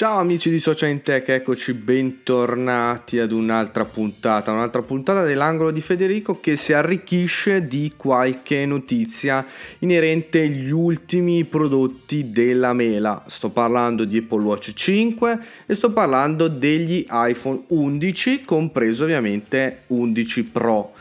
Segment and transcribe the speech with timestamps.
[0.00, 6.40] Ciao amici di Social Tech, eccoci bentornati ad un'altra puntata, un'altra puntata dell'angolo di Federico
[6.40, 9.44] che si arricchisce di qualche notizia
[9.80, 13.24] inerente agli ultimi prodotti della mela.
[13.26, 20.44] Sto parlando di Apple Watch 5 e sto parlando degli iPhone 11, compreso ovviamente 11
[20.44, 20.94] Pro.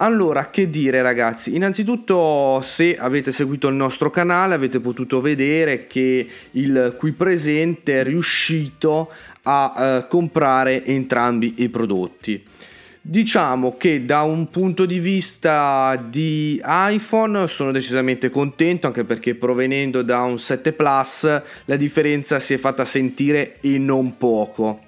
[0.00, 6.28] Allora, che dire ragazzi, innanzitutto se avete seguito il nostro canale avete potuto vedere che
[6.52, 9.10] il qui presente è riuscito
[9.42, 12.44] a eh, comprare entrambi i prodotti.
[13.00, 20.02] Diciamo che da un punto di vista di iPhone sono decisamente contento anche perché provenendo
[20.02, 24.86] da un 7 Plus la differenza si è fatta sentire e non poco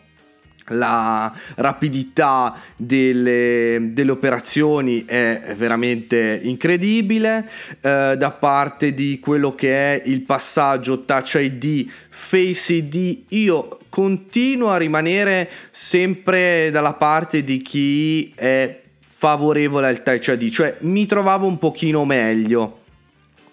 [0.70, 7.48] la rapidità delle, delle, operazioni è veramente incredibile
[7.80, 14.69] eh, da parte di quello che è il passaggio Touch ID Face ID io continuo
[14.70, 21.47] a rimanere sempre dalla parte di chi è favorevole al Touch ID cioè mi trovavo
[21.47, 22.78] un pochino meglio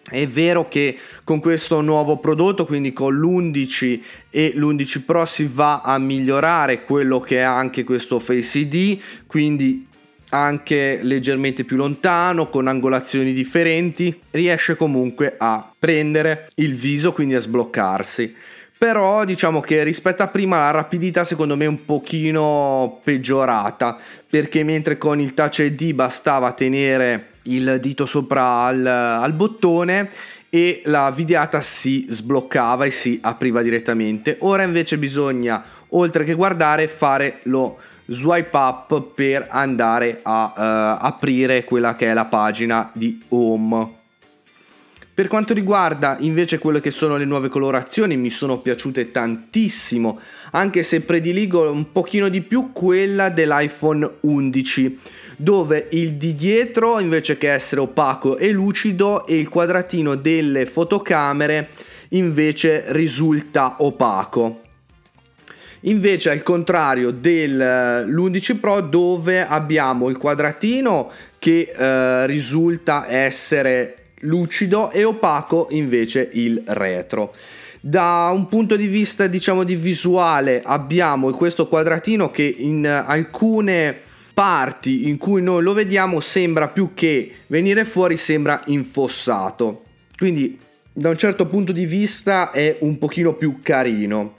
[0.10, 5.82] è vero che con questo nuovo prodotto, quindi con l'11 e l'11 Pro, si va
[5.82, 9.86] a migliorare quello che è anche questo Face ID, quindi
[10.30, 17.40] anche leggermente più lontano, con angolazioni differenti, riesce comunque a prendere il viso, quindi a
[17.40, 18.34] sbloccarsi.
[18.78, 23.98] Però diciamo che rispetto a prima la rapidità secondo me è un pochino peggiorata,
[24.30, 30.10] perché mentre con il Touch ID bastava tenere il dito sopra al, al bottone
[30.50, 34.38] e la videata si sbloccava e si apriva direttamente.
[34.40, 41.64] Ora invece bisogna, oltre che guardare, fare lo swipe up per andare a uh, aprire
[41.64, 43.96] quella che è la pagina di home.
[45.14, 50.20] Per quanto riguarda invece quelle che sono le nuove colorazioni, mi sono piaciute tantissimo,
[50.52, 55.00] anche se prediligo un pochino di più quella dell'iPhone 11
[55.40, 61.70] dove il di dietro invece che essere opaco e lucido e il quadratino delle fotocamere
[62.10, 64.62] invece risulta opaco.
[65.82, 75.04] Invece al contrario dell'11 Pro dove abbiamo il quadratino che eh, risulta essere lucido e
[75.04, 77.34] opaco invece il retro.
[77.80, 84.06] Da un punto di vista diciamo di visuale abbiamo questo quadratino che in alcune
[84.38, 89.86] parti in cui noi lo vediamo sembra più che venire fuori sembra infossato.
[90.16, 90.60] Quindi
[90.94, 94.36] da un certo punto di vista è un pochino più carino.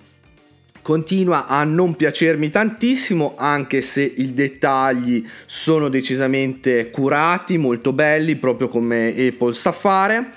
[0.83, 8.69] Continua a non piacermi tantissimo anche se i dettagli sono decisamente curati molto belli proprio
[8.69, 10.29] come Apple sa fare.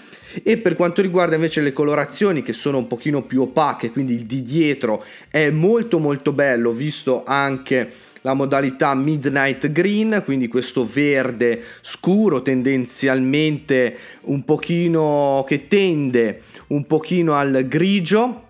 [0.42, 4.26] E per quanto riguarda invece le colorazioni che sono un pochino più opache quindi il
[4.26, 11.64] di dietro è molto molto bello visto anche la modalità Midnight Green, quindi questo verde
[11.82, 18.50] scuro tendenzialmente un pochino che tende un pochino al grigio,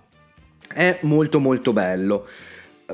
[0.67, 2.27] è molto molto bello.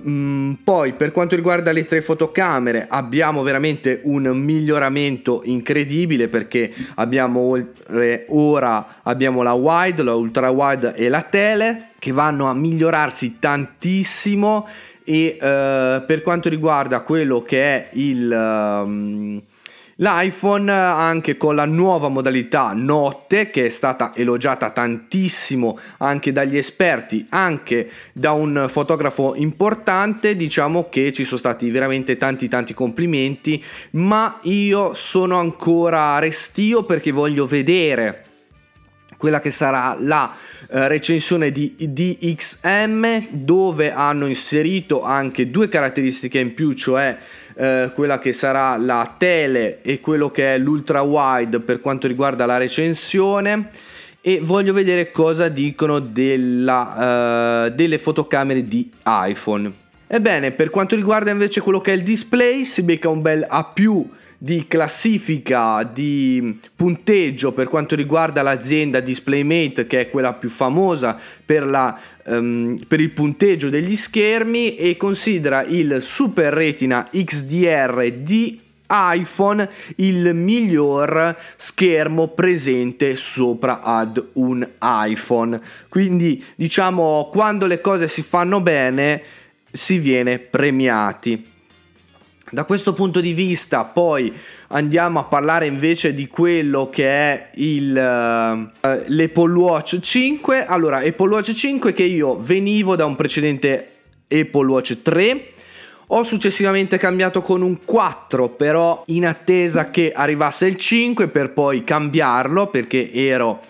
[0.08, 7.40] Mm, poi per quanto riguarda le tre fotocamere abbiamo veramente un miglioramento incredibile perché abbiamo
[7.40, 13.40] oltre ora abbiamo la wide, la ultra wide e la tele che vanno a migliorarsi
[13.40, 14.68] tantissimo
[15.10, 19.42] e uh, per quanto riguarda quello che è il, um,
[19.96, 27.26] l'iPhone anche con la nuova modalità notte che è stata elogiata tantissimo anche dagli esperti
[27.30, 34.40] anche da un fotografo importante diciamo che ci sono stati veramente tanti tanti complimenti ma
[34.44, 38.27] io sono ancora restio perché voglio vedere
[39.18, 40.34] quella che sarà la
[40.70, 47.18] eh, recensione di DXM dove hanno inserito anche due caratteristiche in più, cioè
[47.56, 52.46] eh, quella che sarà la tele e quello che è l'ultra wide per quanto riguarda
[52.46, 53.70] la recensione
[54.22, 59.72] e voglio vedere cosa dicono della, uh, delle fotocamere di iPhone.
[60.06, 63.74] Ebbene, per quanto riguarda invece quello che è il display, si becca un bel A+,
[64.38, 71.66] di classifica di punteggio per quanto riguarda l'azienda DisplayMate che è quella più famosa per,
[71.66, 79.70] la, um, per il punteggio degli schermi e considera il Super Retina XDR di iPhone
[79.98, 85.60] il miglior schermo presente sopra ad un iPhone.
[85.90, 89.22] Quindi diciamo quando le cose si fanno bene
[89.70, 91.56] si viene premiati
[92.50, 94.34] da questo punto di vista poi
[94.70, 100.66] andiamo a parlare invece di quello che è il, uh, l'Apple Watch 5.
[100.66, 103.92] Allora, Apple Watch 5 che io venivo da un precedente
[104.30, 105.50] Apple Watch 3.
[106.12, 111.84] Ho successivamente cambiato con un 4, però in attesa che arrivasse il 5 per poi
[111.84, 113.62] cambiarlo perché ero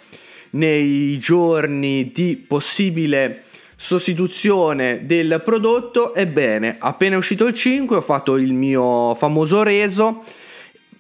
[0.51, 3.45] nei giorni di possibile
[3.77, 6.13] sostituzione del prodotto.
[6.13, 10.23] Ebbene, appena uscito il 5 ho fatto il mio famoso reso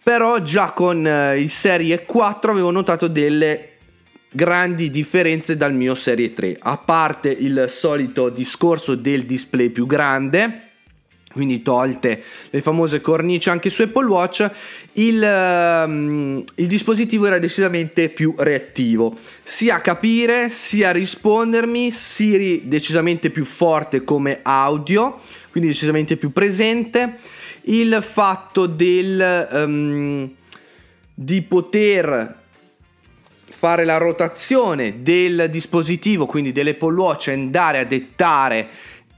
[0.07, 3.71] però già con eh, il Serie 4 avevo notato delle
[4.31, 10.66] grandi differenze dal mio Serie 3, a parte il solito discorso del display più grande,
[11.33, 14.49] quindi tolte le famose cornici anche su Apple Watch,
[14.93, 22.67] il, um, il, dispositivo era decisamente più reattivo, sia a capire sia a rispondermi, Siri
[22.67, 25.19] decisamente più forte come audio,
[25.51, 27.17] quindi decisamente più presente.
[27.69, 30.33] Il fatto del, um,
[31.13, 32.35] di poter
[33.49, 38.67] fare la rotazione del dispositivo, quindi dell'Apple Watch, andare a dettare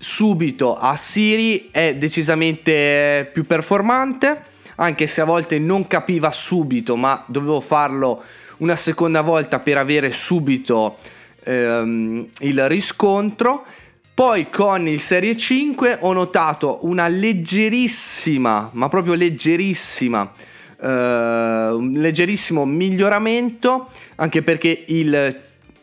[0.02, 4.44] subito a Siri è decisamente più performante,
[4.76, 8.24] anche se a volte non capiva subito, ma dovevo farlo
[8.60, 10.98] una seconda volta per avere subito
[11.44, 13.66] ehm, il riscontro.
[14.14, 20.34] Poi con il Serie 5 ho notato una leggerissima, ma proprio leggerissima,
[20.78, 25.40] uh, un leggerissimo miglioramento, anche perché il,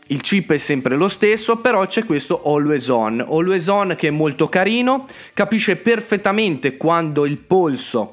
[0.08, 3.24] il chip è sempre lo stesso, però c'è questo Always On.
[3.28, 8.12] Always On che è molto carino, capisce perfettamente quando il polso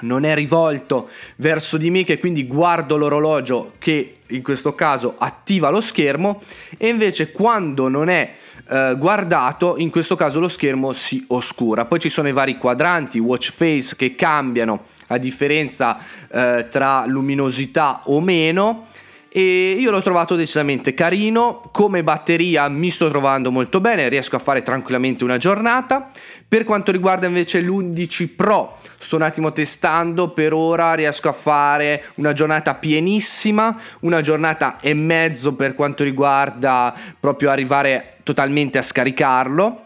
[0.00, 5.70] non è rivolto verso di me che quindi guardo l'orologio che in questo caso attiva
[5.70, 6.42] lo schermo
[6.76, 8.34] e invece quando non è
[8.68, 11.84] eh, guardato, in questo caso lo schermo si oscura.
[11.84, 15.98] Poi ci sono i vari quadranti, watch face che cambiano a differenza
[16.30, 18.86] eh, tra luminosità o meno
[19.36, 21.68] e io l'ho trovato decisamente carino.
[21.72, 26.08] Come batteria mi sto trovando molto bene riesco a fare tranquillamente una giornata.
[26.46, 32.04] Per quanto riguarda invece l'11 Pro sto un attimo testando per ora riesco a fare
[32.14, 39.82] una giornata pienissima una giornata e mezzo per quanto riguarda proprio arrivare totalmente a scaricarlo.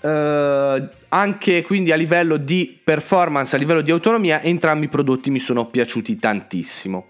[0.00, 5.38] Uh, anche quindi a livello di performance, a livello di autonomia, entrambi i prodotti mi
[5.38, 7.08] sono piaciuti tantissimo.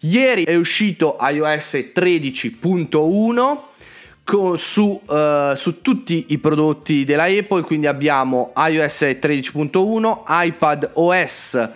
[0.00, 3.58] Ieri è uscito iOS 13.1
[4.24, 11.68] con, su, uh, su, tutti i prodotti della Apple, quindi abbiamo iOS 13.1, iPad OS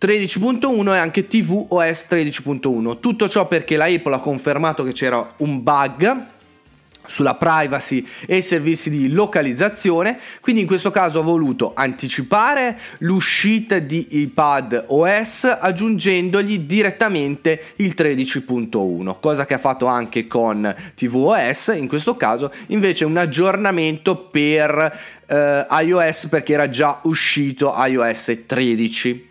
[0.00, 3.00] 13.1 e anche TV OS 13.1.
[3.00, 6.26] Tutto ciò perché la Apple ha confermato che c'era un bug
[7.10, 13.80] sulla privacy e i servizi di localizzazione, quindi in questo caso ho voluto anticipare l'uscita
[13.80, 21.88] di iPad OS aggiungendogli direttamente il 13.1, cosa che ha fatto anche con tvOS, in
[21.88, 29.28] questo caso invece un aggiornamento per eh, iOS perché era già uscito iOS 13.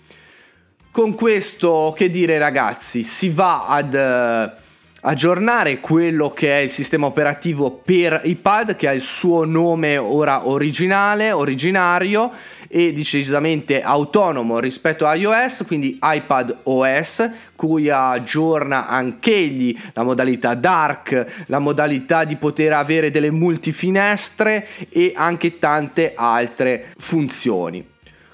[0.91, 3.93] Con questo che dire ragazzi, si va ad...
[3.93, 4.67] Uh,
[5.01, 10.47] aggiornare quello che è il sistema operativo per iPad che ha il suo nome ora
[10.47, 12.31] originale, originario
[12.67, 21.43] e decisamente autonomo rispetto a iOS, quindi iPad OS, cui aggiorna anch'egli la modalità dark,
[21.47, 27.85] la modalità di poter avere delle multifinestre e anche tante altre funzioni.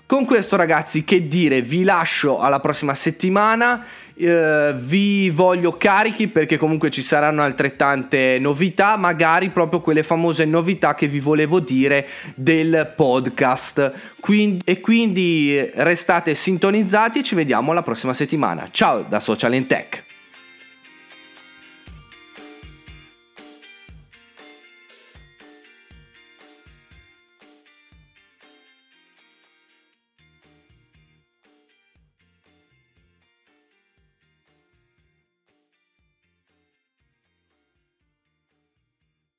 [0.08, 3.84] Con questo ragazzi che dire, vi lascio alla prossima settimana
[4.18, 10.96] eh, vi voglio carichi perché comunque ci saranno altrettante novità, magari proprio quelle famose novità
[10.96, 13.92] che vi volevo dire del podcast.
[14.20, 18.68] Quindi, e quindi restate sintonizzati e ci vediamo la prossima settimana.
[18.72, 20.05] Ciao da Social in Tech.